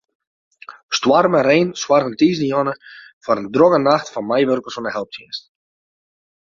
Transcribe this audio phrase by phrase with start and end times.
[0.99, 2.69] Stoarm en rein soargen tiisdeitejûn
[3.23, 5.47] foar in drokke nacht foar meiwurkers fan de helptsjinsten.